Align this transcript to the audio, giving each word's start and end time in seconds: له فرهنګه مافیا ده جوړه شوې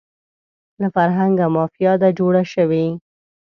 له 0.81 0.87
فرهنګه 0.95 1.45
مافیا 1.55 1.93
ده 2.01 2.09
جوړه 2.19 2.43
شوې 2.53 2.85